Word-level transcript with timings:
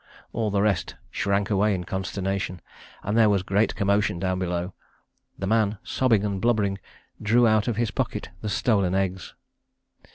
All 0.33 0.49
the 0.49 0.63
rest 0.63 0.95
shrank 1.11 1.51
away 1.51 1.75
in 1.75 1.83
consternation, 1.83 2.59
and 3.03 3.15
there 3.15 3.29
was 3.29 3.43
great 3.43 3.75
commotion 3.75 4.17
down 4.17 4.39
below. 4.39 4.73
The 5.37 5.45
man, 5.45 5.77
sobbing 5.83 6.23
and 6.25 6.41
blubbering, 6.41 6.79
drew 7.21 7.45
out 7.47 7.67
of 7.67 7.75
his 7.75 7.91
pocket 7.91 8.29
the 8.41 8.49
stolen 8.49 8.95
eggs. 8.95 9.35